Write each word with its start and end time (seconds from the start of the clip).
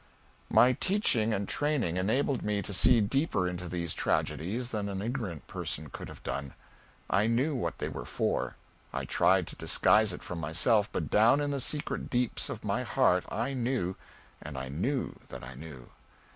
My 0.49 0.73
teaching 0.73 1.31
and 1.31 1.47
training 1.47 1.95
enabled 1.97 2.41
me 2.41 2.63
to 2.63 2.73
see 2.73 3.01
deeper 3.01 3.47
into 3.47 3.69
these 3.69 3.93
tragedies 3.93 4.69
than 4.69 4.89
an 4.89 4.99
ignorant 4.99 5.45
person 5.45 5.91
could 5.91 6.09
have 6.09 6.23
done. 6.23 6.55
I 7.07 7.27
knew 7.27 7.53
what 7.53 7.77
they 7.77 7.87
were 7.87 8.05
for. 8.05 8.55
I 8.91 9.05
tried 9.05 9.45
to 9.45 9.55
disguise 9.55 10.11
it 10.11 10.23
from 10.23 10.39
myself, 10.39 10.89
but 10.91 11.11
down 11.11 11.39
in 11.39 11.51
the 11.51 11.59
secret 11.61 12.09
deeps 12.09 12.49
of 12.49 12.63
my 12.65 12.81
heart 12.81 13.25
I 13.29 13.53
knew 13.53 13.95
and 14.41 14.57
I 14.57 14.69
knew 14.69 15.19
that 15.29 15.43
I 15.43 15.53
knew. 15.53 15.91